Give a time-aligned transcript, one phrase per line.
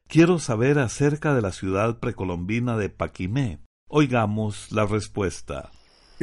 [0.07, 3.59] Quiero saber acerca de la ciudad precolombina de Paquimé.
[3.88, 5.69] Oigamos la respuesta.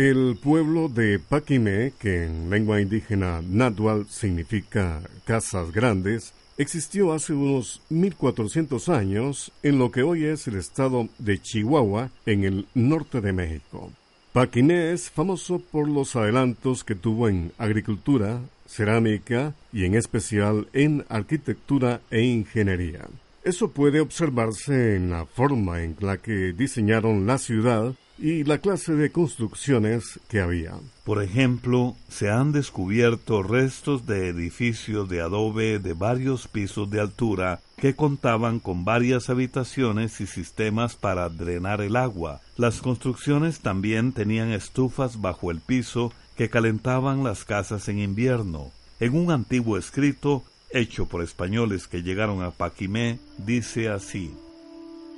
[0.03, 7.83] El pueblo de Paquimé, que en lengua indígena náhuatl significa casas grandes, existió hace unos
[7.91, 13.35] 1400 años en lo que hoy es el estado de Chihuahua, en el norte de
[13.35, 13.93] México.
[14.33, 21.05] Paquiné es famoso por los adelantos que tuvo en agricultura, cerámica y en especial en
[21.11, 23.07] arquitectura e ingeniería.
[23.45, 28.95] Eso puede observarse en la forma en la que diseñaron la ciudad y la clase
[28.95, 30.75] de construcciones que había.
[31.05, 37.61] Por ejemplo, se han descubierto restos de edificios de adobe de varios pisos de altura
[37.77, 42.43] que contaban con varias habitaciones y sistemas para drenar el agua.
[42.57, 48.71] Las construcciones también tenían estufas bajo el piso que calentaban las casas en invierno.
[49.01, 54.31] En un antiguo escrito, hecho por españoles que llegaron a Paquimé, dice así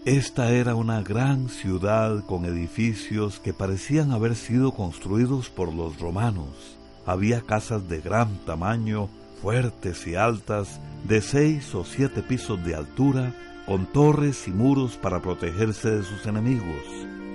[0.04, 6.76] esta era una gran ciudad con edificios que parecían haber sido construidos por los romanos.
[7.06, 9.08] Había casas de gran tamaño,
[9.40, 13.32] fuertes y altas, de seis o siete pisos de altura,
[13.64, 16.84] con torres y muros para protegerse de sus enemigos.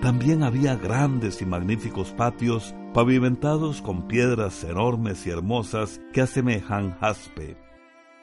[0.02, 7.67] También había grandes y magníficos patios pavimentados con piedras enormes y hermosas que asemejan jaspe.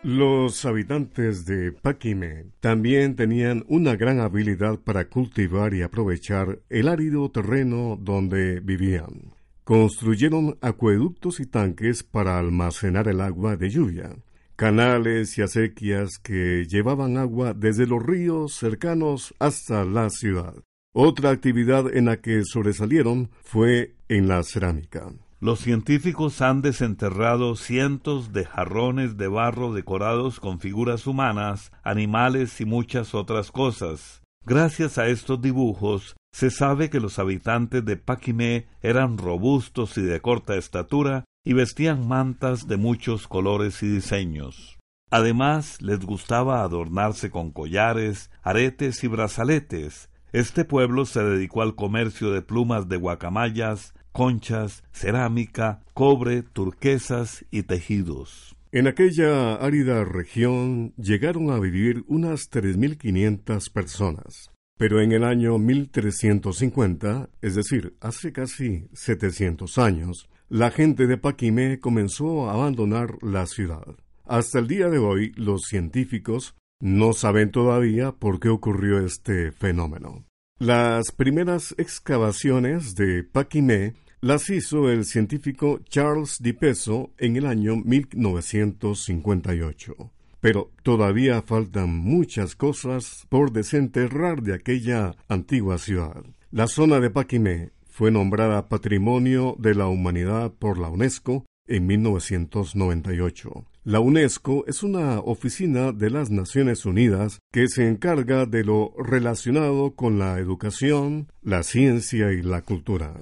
[0.04, 7.30] Los habitantes de Paquime también tenían una gran habilidad para cultivar y aprovechar el árido
[7.30, 9.32] terreno donde vivían.
[9.64, 14.14] Construyeron acueductos y tanques para almacenar el agua de lluvia,
[14.56, 20.52] canales y acequias que llevaban agua desde los ríos cercanos hasta la ciudad.
[20.92, 25.14] Otra actividad en la que sobresalieron fue en la cerámica.
[25.44, 32.64] Los científicos han desenterrado cientos de jarrones de barro decorados con figuras humanas, animales y
[32.64, 34.22] muchas otras cosas.
[34.46, 40.18] Gracias a estos dibujos, se sabe que los habitantes de Paquimé eran robustos y de
[40.22, 44.78] corta estatura y vestían mantas de muchos colores y diseños.
[45.10, 50.08] Además, les gustaba adornarse con collares, aretes y brazaletes.
[50.32, 57.64] Este pueblo se dedicó al comercio de plumas de guacamayas, conchas, cerámica, cobre, turquesas y
[57.64, 58.56] tejidos.
[58.70, 64.50] En aquella árida región llegaron a vivir unas 3.500 personas.
[64.78, 71.80] Pero en el año 1350, es decir, hace casi 700 años, la gente de Paquimé
[71.80, 73.96] comenzó a abandonar la ciudad.
[74.24, 80.24] Hasta el día de hoy, los científicos no saben todavía por qué ocurrió este fenómeno.
[80.60, 87.76] Las primeras excavaciones de Paquimé las hizo el científico Charles Di Peso en el año
[87.76, 90.12] 1958.
[90.40, 96.24] Pero todavía faltan muchas cosas por desenterrar de aquella antigua ciudad.
[96.50, 103.66] La zona de Paquimé fue nombrada Patrimonio de la Humanidad por la UNESCO en 1998.
[103.84, 109.94] La UNESCO es una oficina de las Naciones Unidas que se encarga de lo relacionado
[109.94, 113.12] con la educación, la ciencia y la cultura.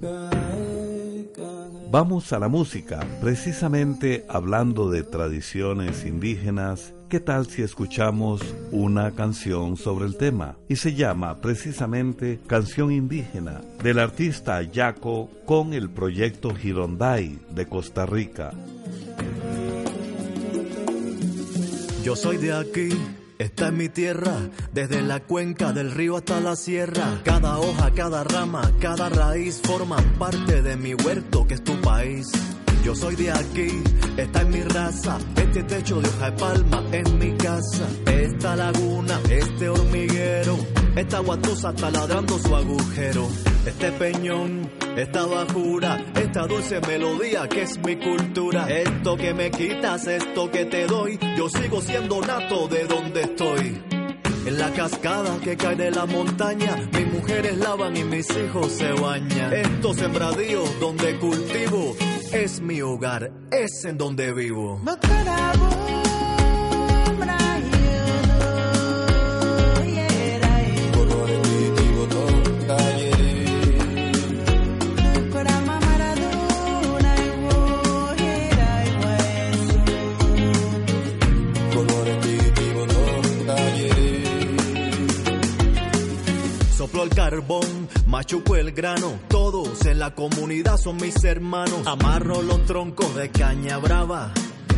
[1.93, 6.94] Vamos a la música, precisamente hablando de tradiciones indígenas.
[7.11, 8.41] ¿Qué tal si escuchamos
[8.71, 10.56] una canción sobre el tema?
[10.71, 18.06] Y se llama precisamente Canción Indígena del artista Yaco con el proyecto Gironday de Costa
[18.06, 18.53] Rica.
[22.03, 22.88] Yo soy de aquí.
[23.43, 24.37] Esta es mi tierra,
[24.73, 27.21] desde la cuenca del río hasta la sierra.
[27.25, 32.31] Cada hoja, cada rama, cada raíz forman parte de mi huerto que es tu país.
[32.85, 33.83] Yo soy de aquí,
[34.17, 37.85] esta es mi raza, este techo de hoja de palma es mi casa.
[38.06, 40.56] Esta laguna, este hormiguero,
[40.95, 43.29] esta guatusa está ladrando su agujero.
[43.67, 48.67] Este peñón, esta bajura, esta dulce melodía que es mi cultura.
[48.69, 53.83] Esto que me quitas, esto que te doy, yo sigo siendo nato de donde estoy.
[54.44, 58.93] En la cascada que cae de la montaña, mis mujeres lavan y mis hijos se
[58.93, 59.53] bañan.
[59.53, 61.95] Estos sembradíos donde cultivo
[62.33, 64.81] es mi hogar, es en donde vivo.
[86.93, 91.87] Soplo el carbón, machuco el grano, todos en la comunidad son mis hermanos.
[91.87, 94.31] Amarro los troncos de caña brava.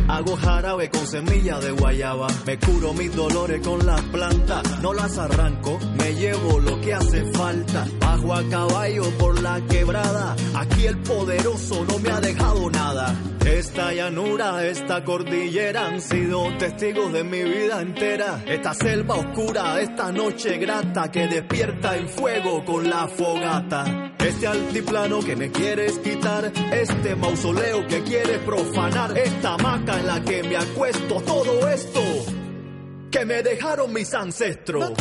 [0.07, 2.27] Hago jarabe con semilla de guayaba.
[2.45, 4.63] Me curo mis dolores con las plantas.
[4.81, 7.85] No las arranco, me llevo lo que hace falta.
[7.99, 10.35] Bajo a caballo por la quebrada.
[10.55, 13.15] Aquí el poderoso no me ha dejado nada.
[13.45, 18.43] Esta llanura, esta cordillera han sido testigos de mi vida entera.
[18.47, 24.13] Esta selva oscura, esta noche grata que despierta en fuego con la fogata.
[24.17, 30.23] Este altiplano que me quieres quitar, este mausoleo que quieres profanar, esta maca en la
[30.23, 32.01] que me acuesto, todo esto
[33.11, 34.91] que me dejaron mis ancestros.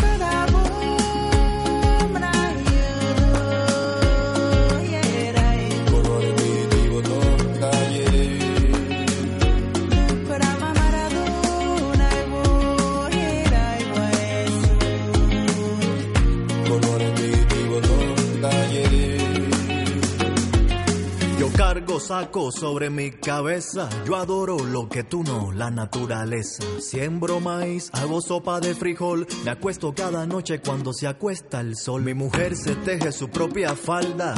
[22.01, 23.89] Saco sobre mi cabeza.
[24.07, 26.63] Yo adoro lo que tú no, la naturaleza.
[26.81, 29.27] Siembro maíz, hago sopa de frijol.
[29.45, 32.03] Me acuesto cada noche cuando se acuesta el sol.
[32.03, 34.35] Mi mujer se teje su propia falda.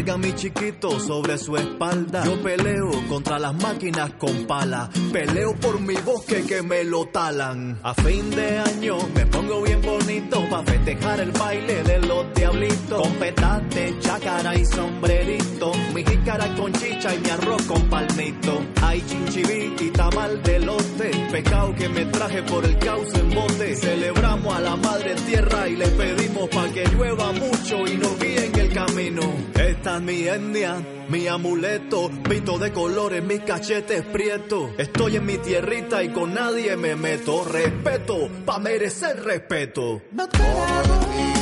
[0.00, 2.24] Carga mi chiquito sobre su espalda.
[2.24, 4.88] Yo peleo contra las máquinas con pala.
[5.12, 7.78] Peleo por mi bosque que me lo talan.
[7.82, 13.02] A fin de año me pongo bien bonito pa' festejar el baile de los diablitos.
[13.02, 15.72] Con petate, chácara y sombrerito.
[15.94, 18.62] Mi jícara con chicha y mi arroz con palmito.
[18.80, 21.10] Hay chinchiví y tamal de lote.
[21.30, 23.76] Pecado que me traje por el cauce en bote.
[23.76, 28.46] Celebramos a la madre tierra y le pedimos pa' que llueva mucho y nos guíe
[28.46, 29.50] en el camino.
[29.98, 30.76] Mi etnia,
[31.08, 34.70] mi amuleto, pito de colores, mis cachetes prietos.
[34.78, 37.44] Estoy en mi tierrita y con nadie me meto.
[37.44, 40.02] Respeto, pa' merecer respeto.
[40.12, 41.39] Lepena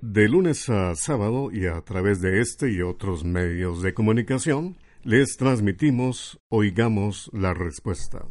[0.00, 5.36] De lunes a sábado y a través de este y otros medios de comunicación, les
[5.36, 8.26] transmitimos Oigamos la Respuesta.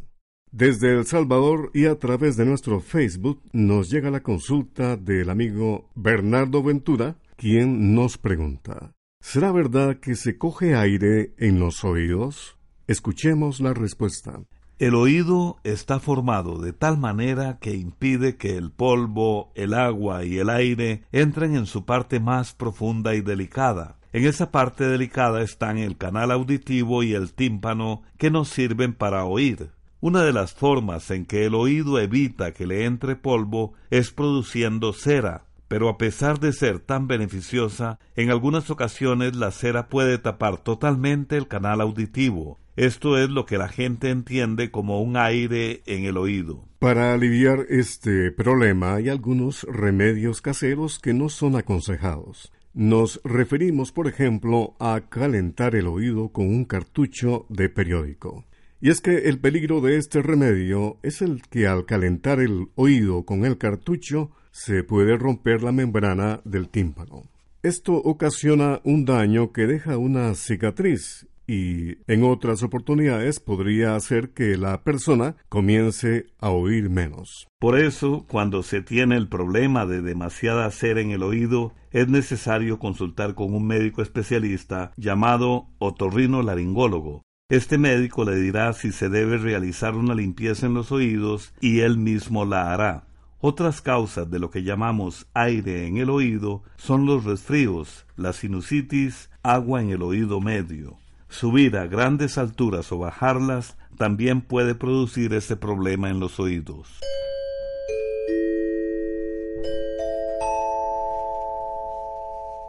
[0.50, 5.90] Desde El Salvador y a través de nuestro Facebook nos llega la consulta del amigo
[5.94, 12.56] Bernardo Ventura, quien nos pregunta, ¿será verdad que se coge aire en los oídos?
[12.86, 14.40] Escuchemos la respuesta.
[14.78, 20.38] El oído está formado de tal manera que impide que el polvo, el agua y
[20.38, 23.96] el aire entren en su parte más profunda y delicada.
[24.12, 29.24] En esa parte delicada están el canal auditivo y el tímpano que nos sirven para
[29.24, 29.70] oír.
[30.00, 34.92] Una de las formas en que el oído evita que le entre polvo es produciendo
[34.92, 40.58] cera, pero a pesar de ser tan beneficiosa, en algunas ocasiones la cera puede tapar
[40.58, 42.58] totalmente el canal auditivo.
[42.78, 46.64] Esto es lo que la gente entiende como un aire en el oído.
[46.78, 52.52] Para aliviar este problema hay algunos remedios caseros que no son aconsejados.
[52.74, 58.44] Nos referimos, por ejemplo, a calentar el oído con un cartucho de periódico.
[58.80, 63.24] Y es que el peligro de este remedio es el que al calentar el oído
[63.24, 67.24] con el cartucho se puede romper la membrana del tímpano.
[67.64, 74.56] Esto ocasiona un daño que deja una cicatriz y en otras oportunidades podría hacer que
[74.56, 77.48] la persona comience a oír menos.
[77.58, 82.78] Por eso, cuando se tiene el problema de demasiada cera en el oído, es necesario
[82.78, 89.38] consultar con un médico especialista llamado otorrino laringólogo, este médico le dirá si se debe
[89.38, 93.06] realizar una limpieza en los oídos y él mismo la hará.
[93.40, 99.30] Otras causas de lo que llamamos aire en el oído son los resfríos, la sinusitis,
[99.42, 100.98] agua en el oído medio.
[101.28, 107.00] Subir a grandes alturas o bajarlas también puede producir este problema en los oídos.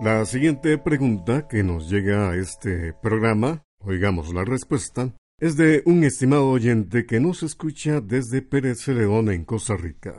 [0.01, 5.13] La siguiente pregunta que nos llega a este programa Oigamos la respuesta.
[5.39, 10.15] Es de un estimado oyente que nos escucha desde Pérez León en Costa Rica.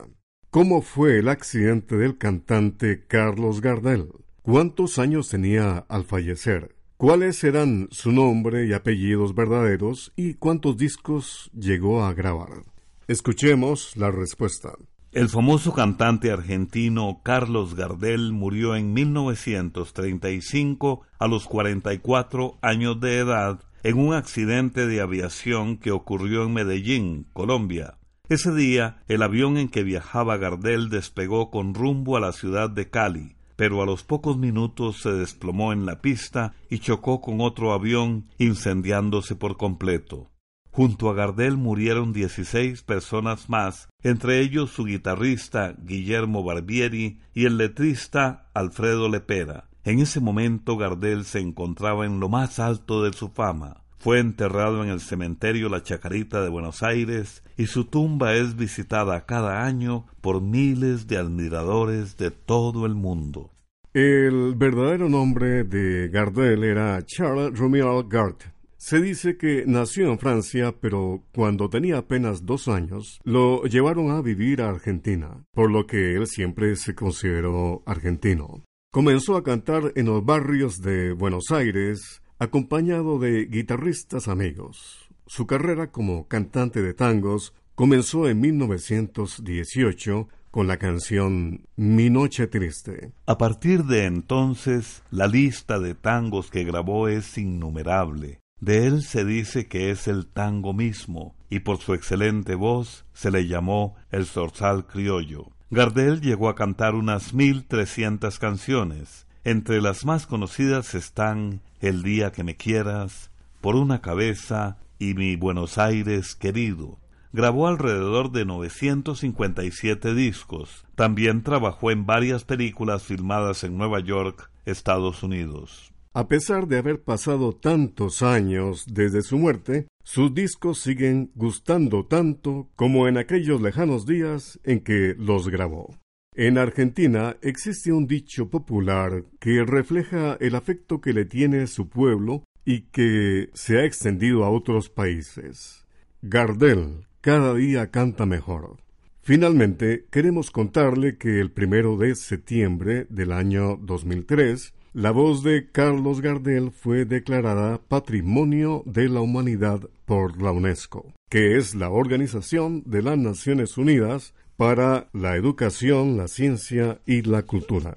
[0.49, 4.07] ¿Cómo fue el accidente del cantante Carlos Gardel?
[4.41, 6.75] ¿Cuántos años tenía al fallecer?
[7.01, 10.13] ¿Cuáles eran su nombre y apellidos verdaderos?
[10.15, 12.61] ¿Y cuántos discos llegó a grabar?
[13.07, 14.73] Escuchemos la respuesta.
[15.11, 23.61] El famoso cantante argentino Carlos Gardel murió en 1935 a los 44 años de edad
[23.81, 27.97] en un accidente de aviación que ocurrió en Medellín, Colombia.
[28.29, 32.91] Ese día, el avión en que viajaba Gardel despegó con rumbo a la ciudad de
[32.91, 37.73] Cali, pero a los pocos minutos se desplomó en la pista y chocó con otro
[37.73, 40.31] avión, incendiándose por completo.
[40.71, 47.57] Junto a Gardel murieron 16 personas más, entre ellos su guitarrista Guillermo Barbieri y el
[47.57, 49.69] letrista Alfredo Lepera.
[49.83, 53.83] En ese momento Gardel se encontraba en lo más alto de su fama.
[53.99, 59.27] Fue enterrado en el cementerio La Chacarita de Buenos Aires y su tumba es visitada
[59.27, 63.50] cada año por miles de admiradores de todo el mundo.
[63.93, 68.43] El verdadero nombre de Gardel era Charles Romeo Gart
[68.83, 74.23] se dice que nació en Francia, pero cuando tenía apenas dos años, lo llevaron a
[74.23, 78.63] vivir a Argentina, por lo que él siempre se consideró argentino.
[78.91, 85.07] Comenzó a cantar en los barrios de Buenos Aires, acompañado de guitarristas amigos.
[85.27, 93.13] Su carrera como cantante de tangos comenzó en 1918 con la canción Mi Noche Triste.
[93.25, 98.39] A partir de entonces, la lista de tangos que grabó es innumerable.
[98.59, 103.31] De él se dice que es el tango mismo, y por su excelente voz se
[103.31, 105.49] le llamó el zorzal criollo.
[105.71, 109.25] Gardel llegó a cantar unas mil trescientas canciones.
[109.43, 113.31] Entre las más conocidas están El día que me quieras,
[113.61, 117.00] Por una cabeza y Mi Buenos Aires querido.
[117.33, 120.85] Grabó alrededor de 957 discos.
[120.95, 125.93] También trabajó en varias películas filmadas en Nueva York, Estados Unidos.
[126.13, 132.67] A pesar de haber pasado tantos años desde su muerte, sus discos siguen gustando tanto
[132.75, 135.95] como en aquellos lejanos días en que los grabó.
[136.35, 142.43] En Argentina existe un dicho popular que refleja el afecto que le tiene su pueblo
[142.65, 145.85] y que se ha extendido a otros países.
[146.21, 148.77] Gardel cada día canta mejor.
[149.21, 156.19] Finalmente, queremos contarle que el primero de septiembre del año 2003 La voz de Carlos
[156.19, 163.01] Gardel fue declarada Patrimonio de la Humanidad por la UNESCO, que es la Organización de
[163.01, 167.95] las Naciones Unidas para la Educación, la Ciencia y la Cultura.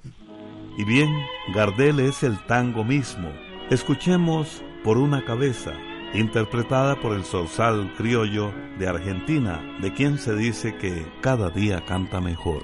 [0.77, 1.09] Y bien,
[1.53, 3.29] Gardel es el tango mismo.
[3.69, 5.73] Escuchemos Por una cabeza,
[6.13, 12.21] interpretada por el zorzal criollo de Argentina, de quien se dice que cada día canta
[12.21, 12.63] mejor.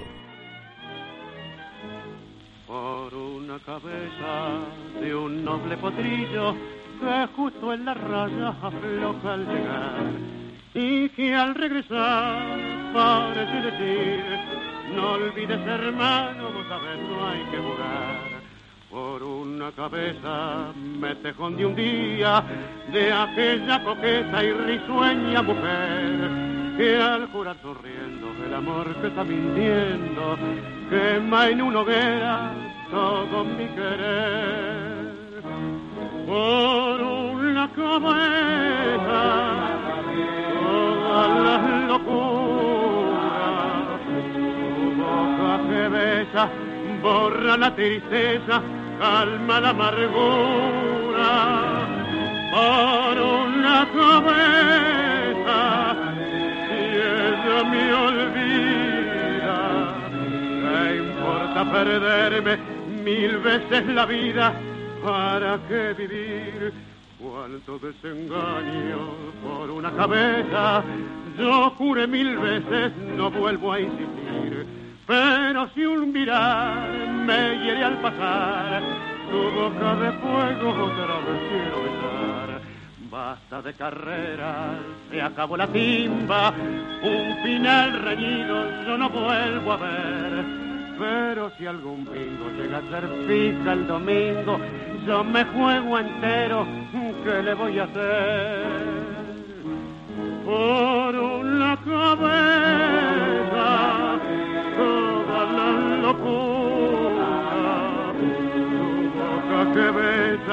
[2.66, 4.60] Por una cabeza
[5.00, 6.54] de un noble potrillo
[7.00, 10.12] que justo en la raya afloja al llegar
[10.74, 12.58] y que al regresar
[12.94, 14.22] parece decir
[14.94, 18.31] no olvides hermano, vos sabés no hay que jugar
[18.92, 22.44] por una cabeza me tejón de un día
[22.92, 30.36] de aquella coqueta y risueña mujer que al jurar sonriendo el amor que está mintiendo
[30.90, 32.52] quema en una hoguera
[32.90, 35.12] todo mi querer.
[36.26, 39.22] Por una cabeza
[40.60, 43.32] todas las locuras
[44.34, 46.50] tu boca que besa
[47.02, 48.62] borra la tristeza
[49.02, 51.30] calma la amargura
[52.52, 55.60] por una cabeza
[56.70, 56.82] y
[57.18, 59.60] ella me olvida.
[60.62, 62.54] ¿qué importa perderme
[63.04, 64.54] mil veces la vida
[65.02, 66.72] para qué vivir
[67.18, 69.00] cuánto desengaño
[69.42, 70.84] por una cabeza.
[71.36, 76.88] Yo juré mil veces no vuelvo a insistir pero si un mirar
[77.26, 78.82] me hiere al pasar,
[79.30, 82.60] tu boca de fuego otra vez quiero besar.
[83.10, 84.78] Basta de carreras,
[85.10, 86.52] se acabó la timba,
[87.02, 90.62] un final reñido yo no vuelvo a ver.
[90.98, 94.58] Pero si algún bingo llega a ser fija el domingo,
[95.06, 96.66] yo me juego entero,
[97.24, 98.62] ¿qué le voy a hacer?
[100.44, 101.61] Por una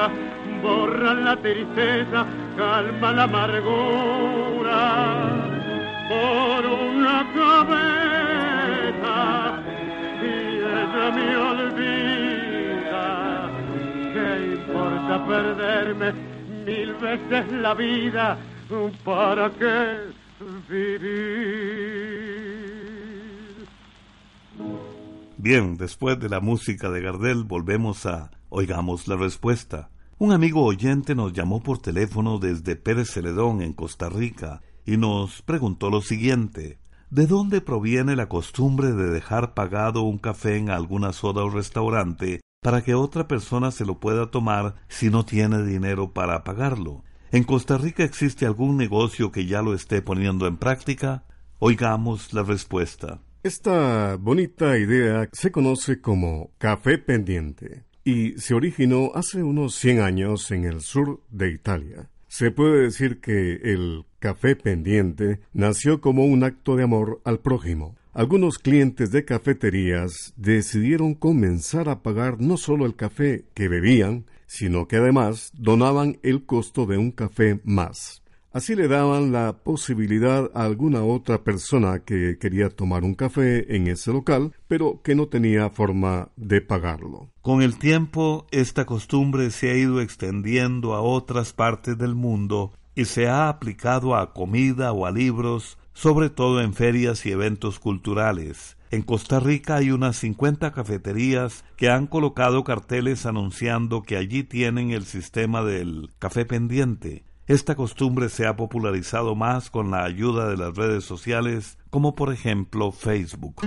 [0.00, 0.10] besa,
[0.62, 4.78] borra la tristeza, calma la amargura.
[6.08, 9.16] Por una cabeza,
[10.22, 10.26] y
[10.58, 13.04] ella me olvida.
[14.12, 16.12] ¿Qué importa perderme
[16.66, 18.38] mil veces la vida?
[19.04, 19.98] ¿Para qué
[20.68, 21.10] vivir?
[25.36, 29.89] Bien, después de la música de Gardel volvemos a Oigamos la Respuesta.
[30.20, 35.40] Un amigo oyente nos llamó por teléfono desde Pérez Celedón, en Costa Rica, y nos
[35.40, 36.78] preguntó lo siguiente.
[37.08, 42.42] ¿De dónde proviene la costumbre de dejar pagado un café en alguna soda o restaurante
[42.60, 47.02] para que otra persona se lo pueda tomar si no tiene dinero para pagarlo?
[47.32, 51.24] ¿En Costa Rica existe algún negocio que ya lo esté poniendo en práctica?
[51.60, 53.22] Oigamos la respuesta.
[53.42, 57.88] Esta bonita idea se conoce como café pendiente
[58.36, 62.10] se originó hace unos 100 años en el sur de Italia.
[62.28, 67.96] Se puede decir que el café pendiente nació como un acto de amor al prójimo.
[68.12, 74.88] Algunos clientes de cafeterías decidieron comenzar a pagar no solo el café que bebían, sino
[74.88, 78.19] que además donaban el costo de un café más.
[78.52, 83.86] Así le daban la posibilidad a alguna otra persona que quería tomar un café en
[83.86, 87.30] ese local, pero que no tenía forma de pagarlo.
[87.42, 93.04] Con el tiempo, esta costumbre se ha ido extendiendo a otras partes del mundo y
[93.04, 98.76] se ha aplicado a comida o a libros, sobre todo en ferias y eventos culturales.
[98.90, 104.90] En Costa Rica hay unas 50 cafeterías que han colocado carteles anunciando que allí tienen
[104.90, 110.56] el sistema del café pendiente, esta costumbre se ha popularizado más con la ayuda de
[110.56, 113.62] las redes sociales, como por ejemplo Facebook.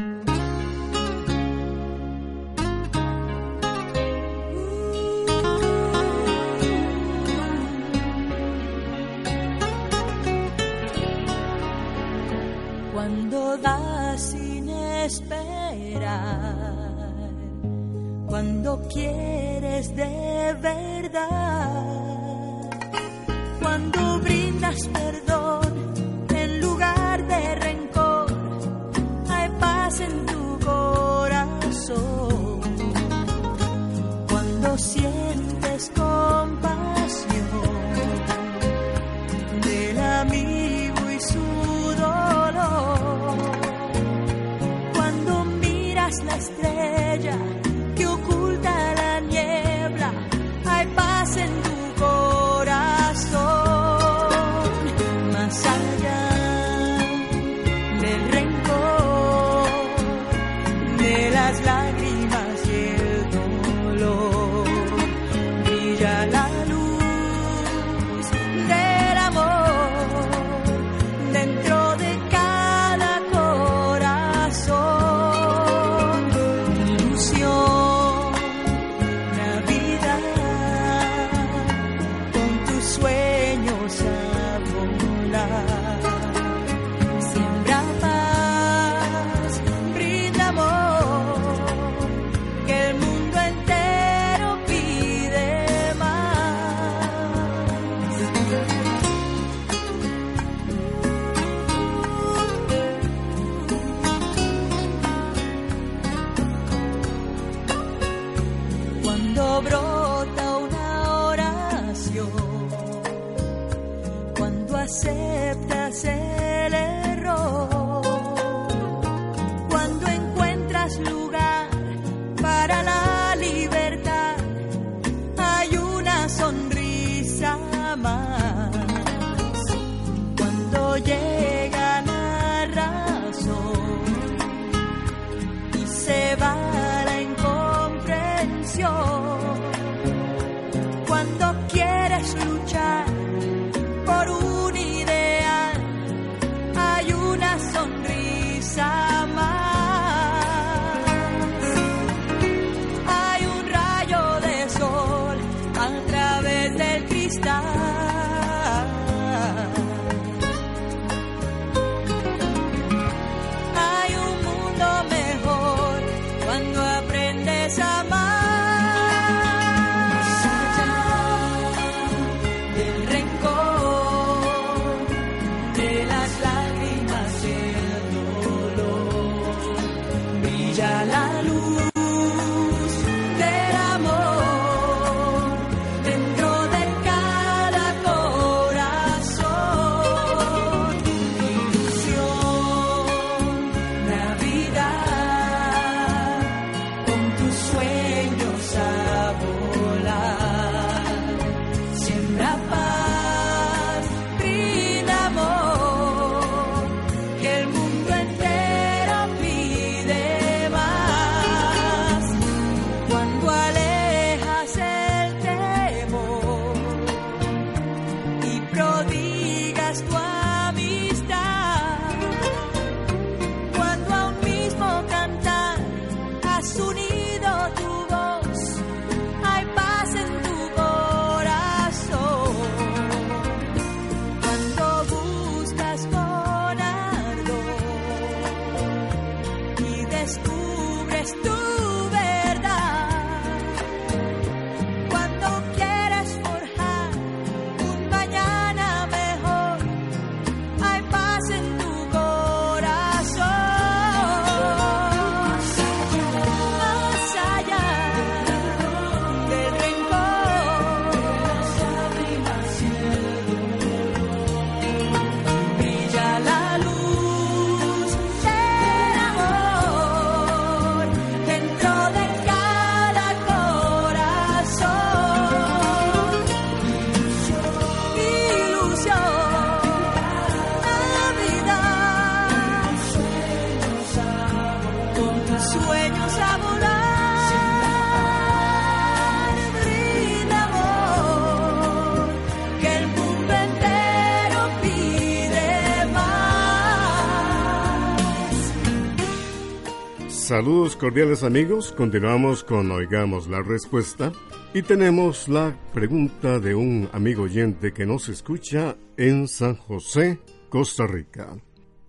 [300.54, 304.32] Saludos cordiales amigos, continuamos con Oigamos la Respuesta
[304.72, 310.40] y tenemos la pregunta de un amigo oyente que nos escucha en San José,
[310.70, 311.58] Costa Rica.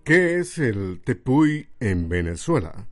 [0.03, 2.85] ¿Qué es el tepuy en Venezuela?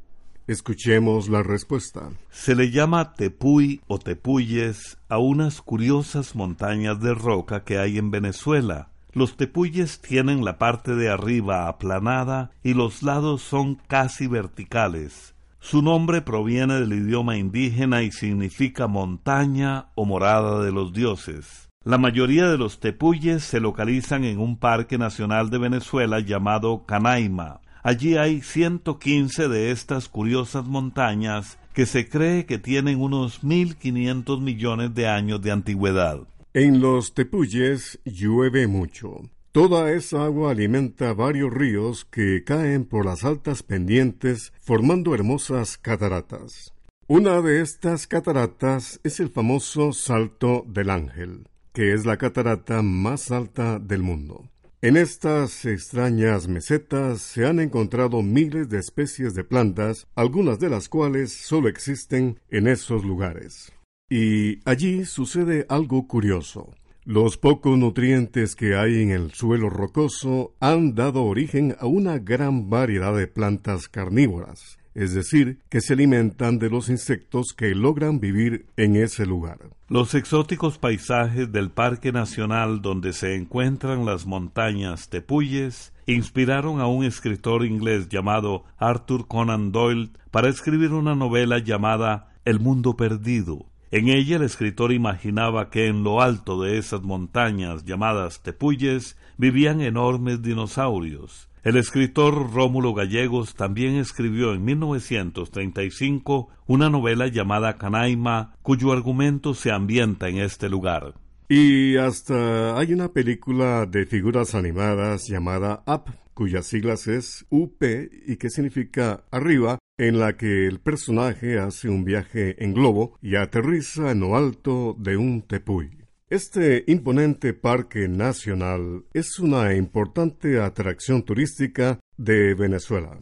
[0.48, 2.10] Escuchemos la respuesta.
[2.32, 8.10] Se le llama tepuy o tepuyes a unas curiosas montañas de roca que hay en
[8.10, 8.90] Venezuela.
[9.12, 15.33] Los tepuyes tienen la parte de arriba aplanada y los lados son casi verticales.
[15.64, 21.70] Su nombre proviene del idioma indígena y significa montaña o morada de los dioses.
[21.86, 27.62] La mayoría de los tepuyes se localizan en un parque nacional de Venezuela llamado Canaima.
[27.82, 34.94] Allí hay 115 de estas curiosas montañas que se cree que tienen unos 1.500 millones
[34.94, 36.20] de años de antigüedad.
[36.54, 39.22] En los tepuyes llueve mucho.
[39.54, 46.74] Toda esa agua alimenta varios ríos que caen por las altas pendientes formando hermosas cataratas.
[47.06, 53.30] Una de estas cataratas es el famoso Salto del Ángel, que es la catarata más
[53.30, 54.50] alta del mundo.
[54.82, 60.90] En estas extrañas mesetas se han encontrado miles de especies de plantas, algunas de las
[60.90, 63.72] cuales solo existen en esos lugares.
[64.10, 66.74] Y allí sucede algo curioso.
[67.06, 72.70] Los pocos nutrientes que hay en el suelo rocoso han dado origen a una gran
[72.70, 78.68] variedad de plantas carnívoras, es decir, que se alimentan de los insectos que logran vivir
[78.78, 79.60] en ese lugar.
[79.90, 87.04] Los exóticos paisajes del Parque Nacional donde se encuentran las montañas Tepuyes inspiraron a un
[87.04, 93.66] escritor inglés llamado Arthur Conan Doyle para escribir una novela llamada El Mundo Perdido.
[93.94, 99.82] En ella el escritor imaginaba que en lo alto de esas montañas llamadas tepuyes vivían
[99.82, 101.48] enormes dinosaurios.
[101.62, 109.72] El escritor Rómulo Gallegos también escribió en 1935 una novela llamada Canaima, cuyo argumento se
[109.72, 111.14] ambienta en este lugar.
[111.48, 117.84] Y hasta hay una película de figuras animadas llamada Up, cuyas siglas es UP
[118.26, 123.36] y que significa arriba, en la que el personaje hace un viaje en globo y
[123.36, 126.04] aterriza en lo alto de un tepuy.
[126.30, 133.22] Este imponente parque nacional es una importante atracción turística de Venezuela.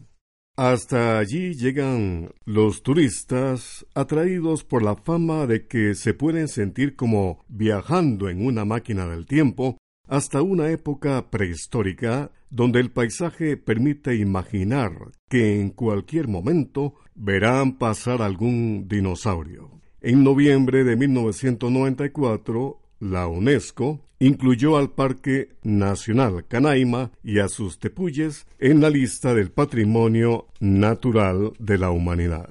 [0.56, 7.44] Hasta allí llegan los turistas atraídos por la fama de que se pueden sentir como
[7.48, 15.12] viajando en una máquina del tiempo hasta una época prehistórica donde el paisaje permite imaginar
[15.30, 19.72] que en cualquier momento verán pasar algún dinosaurio.
[20.02, 28.46] En noviembre de 1994, la UNESCO incluyó al Parque Nacional Canaima y a sus tepuyes
[28.60, 32.50] en la lista del Patrimonio Natural de la Humanidad.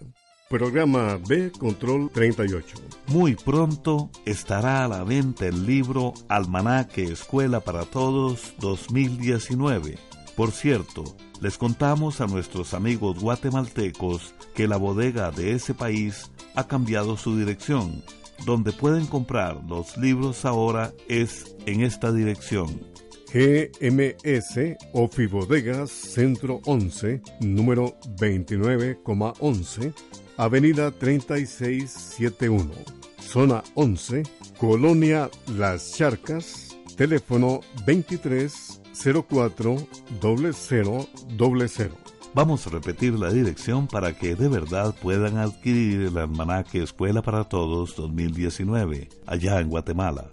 [0.51, 2.77] Programa B Control 38.
[3.07, 9.97] Muy pronto estará a la venta el libro Almanaque Escuela para Todos 2019.
[10.35, 11.05] Por cierto,
[11.41, 17.39] les contamos a nuestros amigos guatemaltecos que la bodega de ese país ha cambiado su
[17.39, 18.03] dirección
[18.45, 22.69] donde pueden comprar los libros ahora es en esta dirección.
[23.33, 29.95] GMS Ofibodegas Centro 11, número 29,11,
[30.41, 32.73] Avenida 3671,
[33.21, 34.23] Zona 11,
[34.59, 39.77] Colonia Las Charcas, teléfono 2304
[40.19, 41.91] 0000.
[42.33, 47.45] Vamos a repetir la dirección para que de verdad puedan adquirir el almanaque Escuela para
[47.45, 50.31] Todos 2019, allá en Guatemala.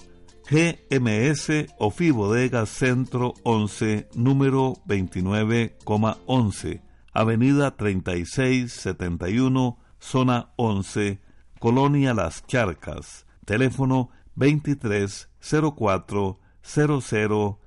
[0.50, 11.20] GMS Ofi Bodega Centro 11, número 29,11, Avenida 3671, Zona 11,
[11.60, 17.58] Colonia Las Charcas, teléfono 2304 0000.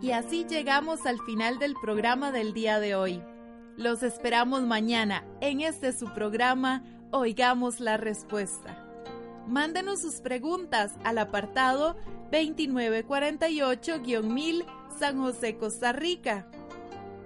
[0.00, 3.20] Y así llegamos al final del programa del día de hoy.
[3.76, 8.86] Los esperamos mañana en este su programa Oigamos la Respuesta.
[9.48, 11.96] Mándenos sus preguntas al apartado
[12.30, 14.64] 2948-1000
[14.96, 16.46] San José, Costa Rica.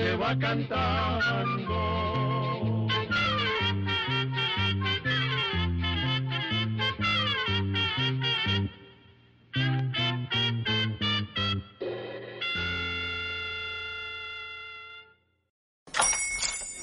[0.00, 1.74] se va cantando.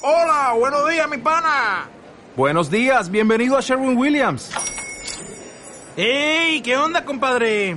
[0.00, 1.88] Hola, buenos días, mi pana.
[2.36, 4.52] Buenos días, bienvenido a Sherwin Williams.
[5.96, 6.62] ¡Ey!
[6.62, 7.76] ¿Qué onda, compadre?